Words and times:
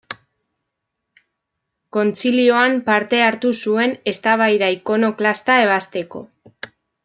Kontzilioan 1.97 2.79
parte 2.89 3.21
hartu 3.27 3.53
zuen, 3.67 3.95
eztabaida 4.15 4.73
ikonoklasta 4.81 5.63
ebazteko. 5.69 6.27